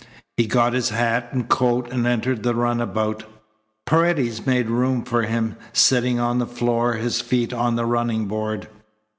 [0.35, 3.23] He got his hat and coat and entered the runabout,
[3.85, 8.67] Paredes made room for him, sitting on the floor, his feet on the running board.